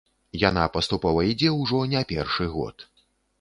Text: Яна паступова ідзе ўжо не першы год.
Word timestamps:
Яна 0.43 0.61
паступова 0.77 1.25
ідзе 1.33 1.51
ўжо 1.59 1.83
не 1.93 2.03
першы 2.13 2.49
год. 2.55 2.89